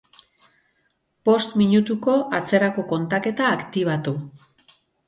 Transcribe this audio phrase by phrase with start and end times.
[1.29, 4.21] Bost minutuko atzerako kontaketa aktibatu.